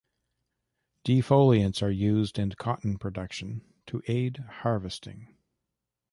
Defoliants 1.05 1.83
are 1.83 1.91
used 1.91 2.39
in 2.39 2.53
cotton 2.53 2.97
production 2.97 3.61
to 3.85 4.01
aid 4.07 4.37
harvesting. 4.37 5.37